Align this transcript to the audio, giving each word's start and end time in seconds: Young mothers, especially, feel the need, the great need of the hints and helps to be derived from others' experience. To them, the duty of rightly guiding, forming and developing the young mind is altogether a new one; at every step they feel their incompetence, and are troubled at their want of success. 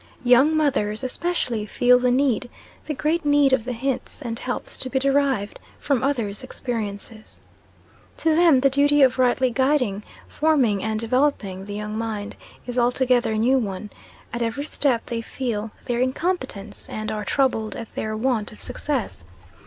Young 0.23 0.57
mothers, 0.57 1.03
especially, 1.03 1.67
feel 1.67 1.99
the 1.99 2.09
need, 2.09 2.49
the 2.87 2.95
great 2.95 3.23
need 3.23 3.53
of 3.53 3.65
the 3.65 3.71
hints 3.73 4.19
and 4.19 4.39
helps 4.39 4.75
to 4.77 4.89
be 4.89 4.97
derived 4.97 5.59
from 5.79 6.03
others' 6.03 6.41
experience. 6.43 7.39
To 8.17 8.33
them, 8.35 8.61
the 8.61 8.69
duty 8.71 9.03
of 9.03 9.19
rightly 9.19 9.51
guiding, 9.51 10.01
forming 10.27 10.81
and 10.81 10.99
developing 10.99 11.65
the 11.65 11.75
young 11.75 11.95
mind 11.99 12.35
is 12.65 12.79
altogether 12.79 13.33
a 13.33 13.37
new 13.37 13.59
one; 13.59 13.91
at 14.33 14.41
every 14.41 14.63
step 14.65 15.05
they 15.05 15.21
feel 15.21 15.69
their 15.85 15.99
incompetence, 15.99 16.89
and 16.89 17.11
are 17.11 17.23
troubled 17.23 17.75
at 17.75 17.93
their 17.93 18.17
want 18.17 18.51
of 18.51 18.59
success. 18.59 19.23